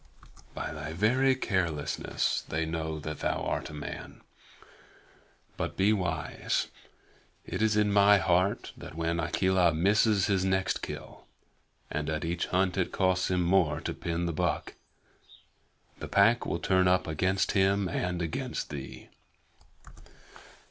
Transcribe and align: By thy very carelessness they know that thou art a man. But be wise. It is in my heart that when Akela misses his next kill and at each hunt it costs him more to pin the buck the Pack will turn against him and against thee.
By 0.55 0.71
thy 0.73 0.93
very 0.93 1.35
carelessness 1.35 2.43
they 2.49 2.65
know 2.65 2.97
that 3.01 3.19
thou 3.19 3.43
art 3.43 3.69
a 3.69 3.73
man. 3.75 4.21
But 5.57 5.77
be 5.77 5.93
wise. 5.93 6.69
It 7.45 7.61
is 7.61 7.77
in 7.77 7.93
my 7.93 8.17
heart 8.17 8.73
that 8.75 8.95
when 8.95 9.19
Akela 9.19 9.71
misses 9.75 10.25
his 10.25 10.43
next 10.43 10.81
kill 10.81 11.27
and 11.91 12.09
at 12.09 12.25
each 12.25 12.47
hunt 12.47 12.79
it 12.79 12.91
costs 12.91 13.29
him 13.29 13.43
more 13.43 13.79
to 13.81 13.93
pin 13.93 14.25
the 14.25 14.33
buck 14.33 14.73
the 15.99 16.07
Pack 16.07 16.47
will 16.47 16.57
turn 16.57 16.87
against 16.87 17.51
him 17.51 17.87
and 17.87 18.23
against 18.23 18.71
thee. 18.71 19.09